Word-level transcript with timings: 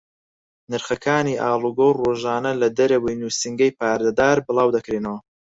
نرخەکانی 0.71 1.39
ئاڵوگۆڕ 1.43 1.95
ڕۆژانە 2.03 2.51
لە 2.61 2.67
دەرەوەی 2.77 3.19
نووسینگەی 3.21 3.75
پارەدار 3.79 4.37
بڵاو 4.45 4.73
دەکرێنەوە. 4.75 5.19